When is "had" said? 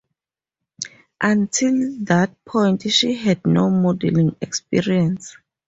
3.13-3.45